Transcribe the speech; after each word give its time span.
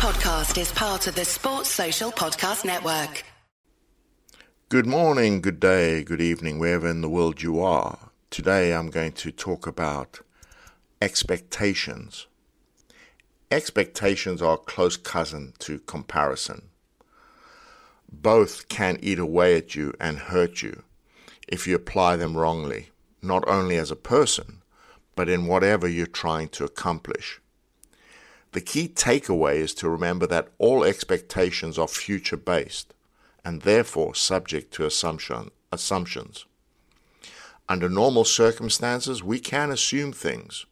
podcast 0.00 0.58
is 0.58 0.72
part 0.72 1.06
of 1.06 1.14
the 1.14 1.26
Sports 1.26 1.68
Social 1.68 2.10
Podcast 2.10 2.64
Network. 2.64 3.22
Good 4.70 4.86
morning, 4.86 5.42
good 5.42 5.60
day, 5.60 6.02
good 6.02 6.22
evening, 6.22 6.58
wherever 6.58 6.88
in 6.88 7.02
the 7.02 7.08
world 7.10 7.42
you 7.42 7.60
are. 7.60 7.98
Today 8.30 8.72
I'm 8.72 8.88
going 8.88 9.12
to 9.12 9.30
talk 9.30 9.66
about 9.66 10.20
expectations. 11.02 12.26
Expectations 13.50 14.40
are 14.40 14.54
a 14.54 14.56
close 14.72 14.96
cousin 14.96 15.52
to 15.58 15.80
comparison. 15.80 16.70
Both 18.10 18.70
can 18.70 18.96
eat 19.02 19.18
away 19.18 19.58
at 19.58 19.74
you 19.74 19.92
and 20.00 20.18
hurt 20.18 20.62
you 20.62 20.82
if 21.46 21.66
you 21.66 21.74
apply 21.74 22.16
them 22.16 22.38
wrongly, 22.38 22.88
not 23.20 23.46
only 23.46 23.76
as 23.76 23.90
a 23.90 23.96
person, 23.96 24.62
but 25.14 25.28
in 25.28 25.46
whatever 25.46 25.86
you're 25.86 26.06
trying 26.06 26.48
to 26.48 26.64
accomplish. 26.64 27.38
The 28.52 28.60
key 28.60 28.88
takeaway 28.88 29.56
is 29.56 29.74
to 29.74 29.88
remember 29.88 30.26
that 30.26 30.48
all 30.58 30.84
expectations 30.84 31.78
are 31.78 31.86
future 31.86 32.36
based 32.36 32.92
and 33.44 33.62
therefore 33.62 34.14
subject 34.14 34.72
to 34.74 34.86
assumption, 34.86 35.50
assumptions. 35.72 36.44
Under 37.68 37.88
normal 37.88 38.24
circumstances, 38.24 39.22
we 39.22 39.38
can 39.38 39.70
assume 39.70 40.12
things, 40.12 40.66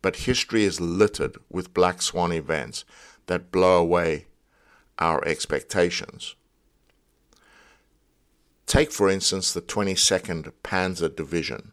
but 0.00 0.16
history 0.16 0.64
is 0.64 0.80
littered 0.80 1.36
with 1.50 1.74
black 1.74 2.00
swan 2.00 2.32
events 2.32 2.84
that 3.26 3.52
blow 3.52 3.78
away 3.78 4.26
our 4.98 5.22
expectations. 5.26 6.34
Take, 8.66 8.90
for 8.90 9.10
instance, 9.10 9.52
the 9.52 9.60
22nd 9.60 10.52
Panzer 10.64 11.14
Division, 11.14 11.72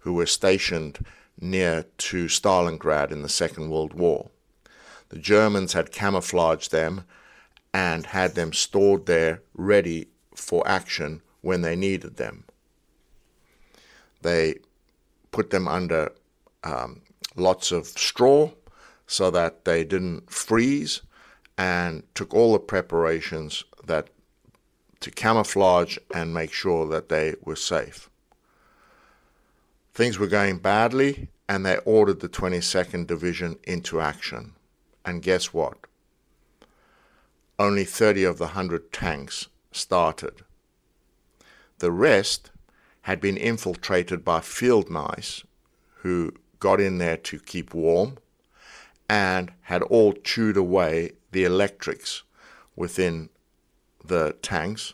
who 0.00 0.14
were 0.14 0.26
stationed 0.26 1.04
near 1.40 1.84
to 1.98 2.26
Stalingrad 2.26 3.12
in 3.12 3.22
the 3.22 3.28
Second 3.28 3.70
World 3.70 3.94
War. 3.94 4.30
The 5.08 5.18
Germans 5.18 5.72
had 5.72 5.92
camouflaged 5.92 6.72
them 6.72 7.04
and 7.72 8.06
had 8.06 8.34
them 8.34 8.52
stored 8.52 9.06
there 9.06 9.42
ready 9.54 10.08
for 10.34 10.66
action 10.66 11.22
when 11.42 11.62
they 11.62 11.76
needed 11.76 12.16
them. 12.16 12.44
They 14.22 14.56
put 15.30 15.50
them 15.50 15.68
under 15.68 16.12
um, 16.64 17.02
lots 17.36 17.70
of 17.70 17.86
straw 17.86 18.50
so 19.06 19.30
that 19.30 19.64
they 19.64 19.84
didn't 19.84 20.30
freeze 20.30 21.02
and 21.56 22.02
took 22.14 22.34
all 22.34 22.52
the 22.54 22.58
preparations 22.58 23.62
that 23.84 24.08
to 25.00 25.10
camouflage 25.10 25.98
and 26.14 26.34
make 26.34 26.52
sure 26.52 26.86
that 26.88 27.08
they 27.08 27.34
were 27.42 27.56
safe. 27.56 28.10
Things 29.94 30.18
were 30.18 30.26
going 30.26 30.58
badly 30.58 31.28
and 31.48 31.64
they 31.64 31.76
ordered 31.84 32.20
the 32.20 32.28
22nd 32.28 33.06
Division 33.06 33.58
into 33.64 34.00
action. 34.00 34.55
And 35.06 35.22
guess 35.22 35.54
what? 35.54 35.78
Only 37.60 37.84
30 37.84 38.24
of 38.24 38.38
the 38.38 38.46
100 38.46 38.92
tanks 38.92 39.46
started. 39.70 40.42
The 41.78 41.92
rest 41.92 42.50
had 43.02 43.20
been 43.20 43.36
infiltrated 43.36 44.24
by 44.24 44.40
field 44.40 44.90
mice 44.90 45.44
who 45.98 46.32
got 46.58 46.80
in 46.80 46.98
there 46.98 47.16
to 47.18 47.38
keep 47.38 47.72
warm 47.72 48.18
and 49.08 49.52
had 49.62 49.82
all 49.84 50.12
chewed 50.12 50.56
away 50.56 51.12
the 51.30 51.44
electrics 51.44 52.24
within 52.74 53.28
the 54.04 54.34
tanks. 54.42 54.92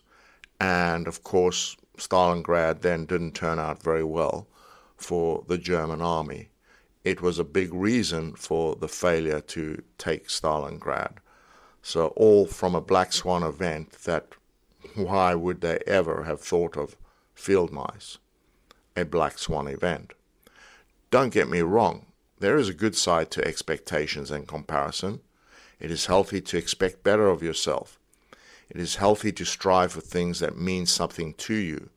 And 0.61 1.09
of 1.09 1.23
course, 1.23 1.77
Stalingrad 1.97 2.83
then 2.83 3.07
didn't 3.07 3.33
turn 3.33 3.59
out 3.59 3.83
very 3.83 4.05
well 4.05 4.47
for 4.97 5.43
the 5.49 5.59
German 5.59 6.03
army 6.03 6.49
it 7.05 7.21
was 7.21 7.39
a 7.39 7.45
big 7.45 7.75
reason 7.75 8.35
for 8.35 8.77
the 8.77 8.89
failure 8.89 9.41
to 9.41 9.83
take 9.99 10.29
Stalingrad. 10.29 11.17
So, 11.83 12.09
all 12.09 12.47
from 12.47 12.75
a 12.75 12.81
black 12.81 13.13
swan 13.13 13.43
event 13.43 13.93
that 14.05 14.29
why 14.95 15.35
would 15.35 15.61
they 15.61 15.79
ever 15.87 16.25
have 16.25 16.41
thought 16.41 16.77
of 16.77 16.97
field 17.35 17.73
mice? 17.73 18.19
A 18.97 19.05
black 19.05 19.39
swan 19.39 19.67
event. 19.67 20.13
Don't 21.11 21.33
get 21.33 21.49
me 21.49 21.61
wrong, 21.61 22.07
there 22.43 22.57
is 22.57 22.69
a 22.69 22.75
good 22.75 22.97
side 22.97 23.31
to 23.31 23.47
expectations 23.47 24.31
and 24.31 24.49
comparison. 24.49 25.21
It 25.79 25.93
is 25.93 26.07
healthy 26.07 26.41
to 26.41 26.57
expect 26.57 27.05
better 27.05 27.29
of 27.29 27.43
yourself. 27.43 27.99
It 28.69 28.81
is 28.81 28.97
healthy 28.97 29.31
to 29.33 29.45
strive 29.45 29.93
for 29.93 30.01
things 30.01 30.41
that 30.41 30.59
mean 30.59 30.87
something 30.87 31.35
to 31.35 31.55
you. 31.55 31.91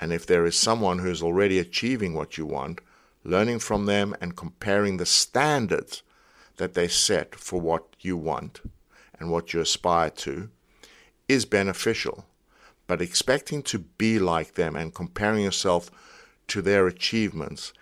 And 0.00 0.12
if 0.12 0.24
there 0.24 0.46
is 0.46 0.56
someone 0.56 1.00
who 1.00 1.10
is 1.10 1.22
already 1.22 1.58
achieving 1.58 2.14
what 2.14 2.38
you 2.38 2.46
want, 2.46 2.80
learning 3.24 3.58
from 3.58 3.86
them 3.86 4.14
and 4.20 4.36
comparing 4.36 4.98
the 4.98 5.06
standards 5.06 6.02
that 6.56 6.74
they 6.74 6.86
set 6.86 7.34
for 7.34 7.60
what 7.60 7.84
you 8.00 8.16
want 8.16 8.60
and 9.18 9.30
what 9.30 9.52
you 9.52 9.60
aspire 9.60 10.10
to 10.10 10.48
is 11.28 11.44
beneficial. 11.44 12.26
But 12.86 13.00
expecting 13.00 13.62
to 13.64 13.78
be 13.78 14.18
like 14.18 14.54
them 14.54 14.76
and 14.76 14.94
comparing 14.94 15.42
yourself 15.42 15.90
to 16.48 16.60
their 16.60 16.86
achievements 16.86 17.72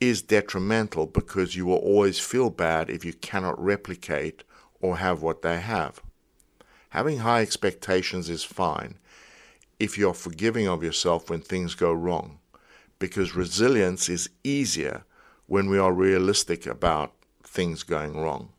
is 0.00 0.22
detrimental 0.22 1.06
because 1.06 1.56
you 1.56 1.66
will 1.66 1.76
always 1.76 2.18
feel 2.18 2.50
bad 2.50 2.90
if 2.90 3.04
you 3.04 3.14
cannot 3.14 3.62
replicate 3.62 4.44
or 4.80 4.98
have 4.98 5.22
what 5.22 5.42
they 5.42 5.60
have. 5.60 6.00
Having 6.90 7.18
high 7.18 7.40
expectations 7.40 8.28
is 8.28 8.44
fine 8.44 8.96
if 9.78 9.96
you're 9.96 10.14
forgiving 10.14 10.68
of 10.68 10.82
yourself 10.82 11.30
when 11.30 11.40
things 11.40 11.74
go 11.74 11.92
wrong 11.92 12.38
because 13.00 13.34
resilience 13.34 14.08
is 14.08 14.30
easier 14.44 15.02
when 15.46 15.68
we 15.68 15.78
are 15.78 15.92
realistic 15.92 16.64
about 16.66 17.12
things 17.42 17.82
going 17.82 18.16
wrong. 18.16 18.50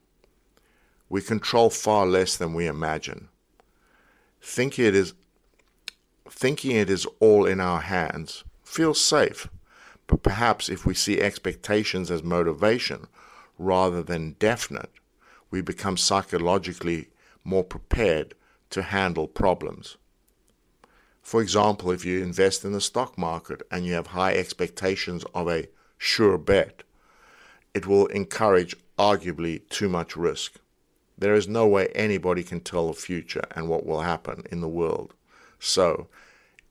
We 1.07 1.21
control 1.21 1.69
far 1.69 2.05
less 2.05 2.35
than 2.35 2.53
we 2.53 2.67
imagine. 2.67 3.29
Thinking 4.41 4.85
it 4.85 4.95
is, 4.95 5.13
thinking 6.29 6.75
it 6.75 6.89
is 6.89 7.05
all 7.21 7.45
in 7.45 7.61
our 7.61 7.79
hands 7.79 8.43
feels 8.63 8.99
safe, 8.99 9.47
but 10.07 10.23
perhaps 10.23 10.67
if 10.67 10.85
we 10.85 10.93
see 10.93 11.21
expectations 11.21 12.11
as 12.11 12.23
motivation 12.23 13.07
rather 13.57 14.01
than 14.01 14.35
definite, 14.39 14.89
we 15.51 15.61
become 15.61 15.95
psychologically 15.95 17.09
more 17.43 17.63
prepared 17.63 18.33
to 18.71 18.81
handle 18.81 19.27
problems. 19.27 19.97
For 21.21 21.41
example, 21.41 21.91
if 21.91 22.03
you 22.03 22.21
invest 22.21 22.65
in 22.65 22.71
the 22.71 22.81
stock 22.81 23.17
market 23.17 23.61
and 23.71 23.85
you 23.85 23.93
have 23.93 24.07
high 24.07 24.33
expectations 24.33 25.23
of 25.33 25.47
a 25.47 25.67
sure 25.97 26.37
bet, 26.37 26.83
it 27.73 27.85
will 27.85 28.07
encourage 28.07 28.75
arguably 28.97 29.67
too 29.69 29.87
much 29.87 30.17
risk. 30.17 30.55
There 31.17 31.35
is 31.35 31.47
no 31.47 31.67
way 31.67 31.87
anybody 31.89 32.43
can 32.43 32.59
tell 32.59 32.87
the 32.87 32.93
future 32.93 33.43
and 33.55 33.69
what 33.69 33.85
will 33.85 34.01
happen 34.01 34.43
in 34.51 34.61
the 34.61 34.67
world. 34.67 35.13
So, 35.59 36.07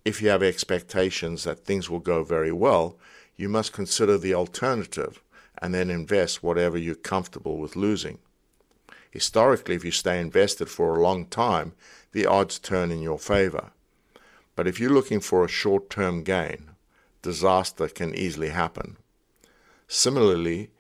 if 0.05 0.21
you 0.21 0.29
have 0.31 0.43
expectations 0.43 1.45
that 1.45 1.65
things 1.65 1.89
will 1.89 2.01
go 2.01 2.25
very 2.25 2.53
well, 2.53 2.97
you 3.37 3.49
must 3.49 3.73
consider 3.73 4.19
the 4.19 4.35
alternative 4.35 5.21
and 5.63 5.73
then 5.73 5.91
invest 5.91 6.43
whatever 6.43 6.77
you're 6.77 6.95
comfortable 6.95 7.59
with 7.59 7.77
losing. 7.77 8.19
Historically, 9.11 9.75
if 9.75 9.85
you 9.85 9.91
stay 9.91 10.21
invested 10.21 10.69
for 10.69 10.97
a 10.97 11.03
long 11.03 11.27
time, 11.27 11.73
the 12.13 12.27
odds 12.27 12.59
turn 12.59 12.91
in 12.91 13.01
your 13.01 13.19
favor. 13.19 13.71
But 14.57 14.67
if 14.67 14.79
you're 14.79 14.91
looking 14.91 15.21
for 15.21 15.45
a 15.45 15.49
short 15.49 15.91
term 15.91 16.23
gain, 16.23 16.71
disaster 17.23 17.89
can 17.89 18.15
easily 18.15 18.51
happen. 18.51 18.97
Similarly, 19.89 20.71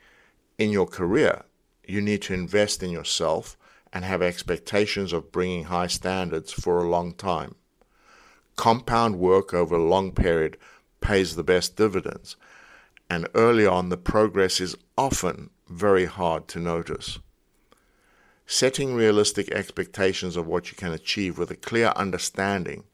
in 0.58 0.70
your 0.70 0.86
career, 0.86 1.44
you 1.86 2.00
need 2.00 2.22
to 2.22 2.34
invest 2.34 2.82
in 2.82 2.90
yourself 2.90 3.56
and 3.92 4.04
have 4.04 4.22
expectations 4.22 5.12
of 5.12 5.32
bringing 5.32 5.64
high 5.64 5.88
standards 5.88 6.52
for 6.52 6.78
a 6.78 6.88
long 6.88 7.12
time. 7.14 7.54
Compound 8.56 9.18
work 9.18 9.52
over 9.52 9.74
a 9.74 9.82
long 9.82 10.12
period 10.12 10.56
pays 11.00 11.34
the 11.34 11.42
best 11.42 11.76
dividends, 11.76 12.36
and 13.08 13.26
early 13.34 13.66
on 13.66 13.88
the 13.88 13.96
progress 13.96 14.60
is 14.60 14.76
often 14.96 15.50
very 15.68 16.04
hard 16.04 16.46
to 16.48 16.58
notice. 16.58 17.18
Setting 18.46 18.94
realistic 18.94 19.50
expectations 19.50 20.36
of 20.36 20.46
what 20.46 20.70
you 20.70 20.76
can 20.76 20.92
achieve 20.92 21.38
with 21.38 21.50
a 21.50 21.56
clear 21.56 21.92
understanding 21.96 22.84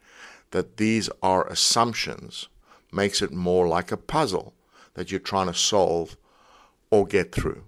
that 0.51 0.77
these 0.77 1.09
are 1.23 1.47
assumptions 1.47 2.49
makes 2.93 3.21
it 3.21 3.33
more 3.33 3.67
like 3.67 3.93
a 3.93 3.97
puzzle 3.97 4.55
that 4.95 5.11
you're 5.11 5.21
trying 5.21 5.47
to 5.47 5.55
solve 5.55 6.17
or 6.91 7.07
get 7.07 7.33
through. 7.33 7.63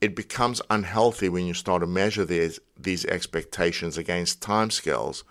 It 0.00 0.14
becomes 0.14 0.62
unhealthy 0.70 1.28
when 1.28 1.46
you 1.46 1.54
start 1.54 1.80
to 1.80 1.86
measure 1.86 2.24
these, 2.24 2.60
these 2.78 3.04
expectations 3.06 3.98
against 3.98 4.40
timescales 4.40 5.24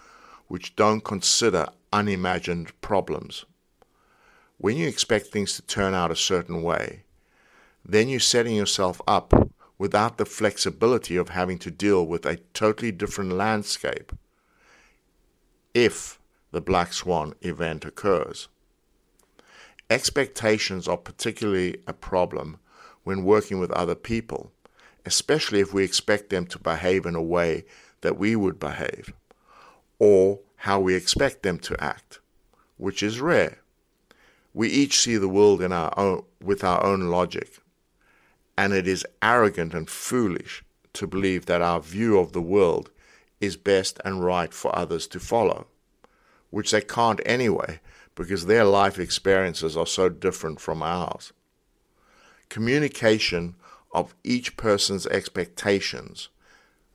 which 0.48 0.76
don't 0.76 1.04
consider 1.04 1.68
unimagined 1.94 2.80
problems. 2.82 3.46
When 4.58 4.76
you 4.76 4.88
expect 4.88 5.28
things 5.28 5.56
to 5.56 5.62
turn 5.62 5.94
out 5.94 6.12
a 6.12 6.16
certain 6.16 6.62
way, 6.64 7.04
then 7.86 8.10
you're 8.10 8.20
setting 8.20 8.56
yourself 8.56 9.02
up 9.08 9.34
without 9.78 10.18
the 10.18 10.26
flexibility 10.26 11.16
of 11.16 11.30
having 11.30 11.60
to 11.60 11.72
deal 11.72 12.06
with 12.06 12.26
a 12.26 12.38
totally 12.54 12.92
different 12.92 13.34
landscape 13.34 14.12
if 15.78 16.18
the 16.52 16.60
black 16.60 16.92
swan 16.92 17.36
event 17.42 17.86
occurs. 17.86 18.48
Expectations 19.92 20.88
are 20.88 20.98
particularly 20.98 21.78
a 21.86 21.94
problem 21.94 22.58
when 23.04 23.24
working 23.24 23.60
with 23.60 23.70
other 23.72 23.94
people, 23.94 24.50
especially 25.06 25.60
if 25.60 25.76
we 25.76 25.84
expect 25.84 26.32
them 26.32 26.48
to 26.48 26.58
behave 26.58 27.06
in 27.06 27.14
a 27.14 27.22
way 27.22 27.64
that 28.02 28.18
we 28.18 28.36
would 28.36 28.60
behave, 28.60 29.14
or 30.00 30.40
how 30.58 30.80
we 30.80 30.96
expect 30.96 31.44
them 31.44 31.60
to 31.60 31.82
act, 31.82 32.18
which 32.78 33.04
is 33.04 33.22
rare. 33.22 33.60
We 34.56 34.70
each 34.70 34.98
see 34.98 35.18
the 35.18 35.30
world 35.30 35.62
in 35.62 35.72
our 35.72 35.94
own, 35.96 36.24
with 36.42 36.64
our 36.64 36.84
own 36.84 37.02
logic, 37.12 37.60
and 38.58 38.74
it 38.74 38.88
is 38.88 39.06
arrogant 39.22 39.76
and 39.76 39.88
foolish 39.88 40.64
to 40.94 41.06
believe 41.06 41.46
that 41.46 41.62
our 41.62 41.80
view 41.80 42.18
of 42.18 42.34
the 42.34 42.42
world 42.42 42.90
is 43.40 43.56
best 43.56 44.00
and 44.04 44.24
right 44.24 44.54
for 44.54 44.76
others 44.76 45.08
to 45.08 45.20
follow, 45.20 45.68
which 46.50 46.72
they 46.72 46.82
can't 46.82 47.22
anyway 47.26 47.80
because 48.16 48.46
their 48.46 48.64
life 48.64 48.98
experiences 48.98 49.78
are 49.78 49.86
so 49.86 50.10
different 50.10 50.60
from 50.60 50.82
ours. 50.82 51.32
Communication 52.50 53.56
of 53.94 54.16
each 54.24 54.58
person's 54.58 55.06
expectations, 55.08 56.30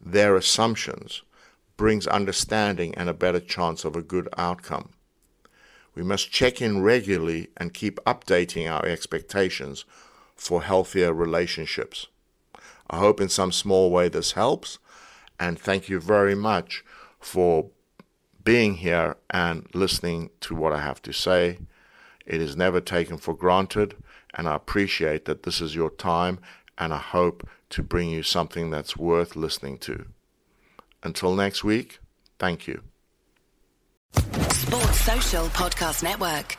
their 0.01 0.35
assumptions, 0.35 1.23
brings 1.77 2.07
understanding 2.07 2.95
and 2.97 3.09
a 3.09 3.15
better 3.15 3.41
chance 3.41 3.85
of 3.85 3.95
a 3.95 4.03
good 4.03 4.29
outcome. 4.37 4.91
We 5.95 6.03
must 6.03 6.33
check 6.33 6.61
in 6.61 6.83
regularly 6.83 7.49
and 7.57 7.75
keep 7.75 8.01
updating 8.05 8.71
our 8.71 8.85
expectations 8.87 9.85
for 10.35 10.63
healthier 10.63 11.13
relationships. 11.13 12.07
I 12.91 12.99
hope 12.99 13.21
in 13.21 13.29
some 13.29 13.53
small 13.53 13.91
way 13.91 14.09
this 14.09 14.33
helps, 14.33 14.79
and 15.43 15.59
thank 15.59 15.89
you 15.89 15.99
very 15.99 16.37
much 16.37 16.85
for 17.19 17.67
being 18.45 18.77
here 18.77 19.17
and 19.29 19.67
listening 19.75 20.31
to 20.41 20.55
what 20.55 20.73
I 20.73 20.81
have 20.81 21.03
to 21.03 21.13
say. 21.13 21.59
It 22.25 22.41
is 22.41 22.55
never 22.55 22.81
taken 22.81 23.17
for 23.19 23.35
granted, 23.35 23.97
and 24.35 24.49
I 24.49 24.55
appreciate 24.55 25.25
that 25.25 25.43
this 25.43 25.61
is 25.61 25.75
your 25.75 25.91
time, 25.91 26.39
and 26.79 26.95
I 26.95 26.99
hope 26.99 27.49
to 27.71 27.83
bring 27.83 28.09
you 28.09 28.23
something 28.23 28.71
that's 28.71 28.97
worth 28.97 29.35
listening 29.35 29.79
to. 29.79 30.07
Until 31.03 31.35
next 31.35 31.65
week, 31.65 31.99
thank 32.39 32.69
you. 32.69 32.81
Sports 34.15 35.01
Social 35.01 35.47
Podcast 35.47 36.05
Network. 36.05 36.57